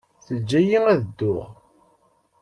Teǧǧa-iyi 0.25 0.79
ad 0.91 0.99
dduɣ. 1.07 1.47